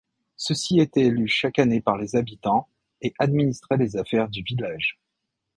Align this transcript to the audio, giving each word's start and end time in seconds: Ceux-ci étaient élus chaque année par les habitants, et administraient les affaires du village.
Ceux-ci 0.35 0.79
étaient 0.79 1.01
élus 1.05 1.27
chaque 1.27 1.59
année 1.59 1.79
par 1.79 1.95
les 1.95 2.15
habitants, 2.15 2.67
et 3.03 3.13
administraient 3.19 3.77
les 3.77 3.97
affaires 3.97 4.29
du 4.29 4.41
village. 4.41 4.99